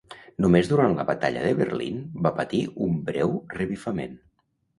Només 0.43 0.69
durant 0.69 0.95
la 0.99 1.03
Batalla 1.09 1.43
de 1.47 1.51
Berlín 1.59 1.99
va 2.25 2.33
patir 2.41 2.63
un 2.87 2.97
breu 3.11 3.37
revifament. 3.61 4.19